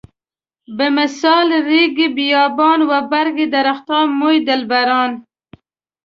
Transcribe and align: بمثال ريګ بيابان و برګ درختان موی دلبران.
بمثال 0.77 1.49
ريګ 1.69 1.95
بيابان 2.15 2.79
و 2.89 2.91
برګ 3.11 3.37
درختان 3.53 4.05
موی 4.19 4.37
دلبران. 4.47 5.11